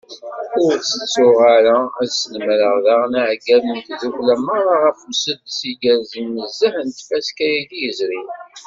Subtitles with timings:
[0.63, 6.87] Ur tettuɣ ara ad snemreɣ daɣen iɛeggalen n tddukkla meṛṛa ɣef usuddes igerrzen nezzeh n
[6.91, 8.29] tfaska-agi yezrin.